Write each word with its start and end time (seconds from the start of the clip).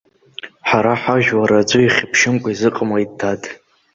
Ҳара 0.69 0.93
ҳажәлар 1.01 1.51
аӡәы 1.59 1.79
ихьыԥшымкәа 1.83 2.49
изыҟамлеит, 2.51 3.11
дад. 3.19 3.41